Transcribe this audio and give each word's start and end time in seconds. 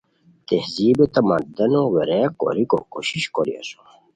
تہذیب 0.47 0.97
و 1.03 1.05
تمدنو 1.15 1.81
ویریغ 1.95 2.29
کوریکوکوشش 2.41 3.23
کوری 3.35 3.53
اسوم 3.61 3.87